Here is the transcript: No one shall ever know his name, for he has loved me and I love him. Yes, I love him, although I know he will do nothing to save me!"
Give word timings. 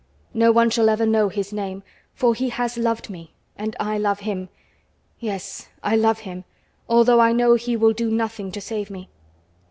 No 0.33 0.51
one 0.51 0.71
shall 0.71 0.89
ever 0.89 1.05
know 1.05 1.29
his 1.29 1.53
name, 1.53 1.83
for 2.15 2.33
he 2.33 2.49
has 2.49 2.75
loved 2.75 3.11
me 3.11 3.33
and 3.55 3.75
I 3.79 3.99
love 3.99 4.21
him. 4.21 4.49
Yes, 5.19 5.69
I 5.83 5.95
love 5.95 6.21
him, 6.21 6.43
although 6.89 7.19
I 7.19 7.33
know 7.33 7.53
he 7.53 7.77
will 7.77 7.93
do 7.93 8.09
nothing 8.09 8.51
to 8.53 8.61
save 8.61 8.89
me!" 8.89 9.09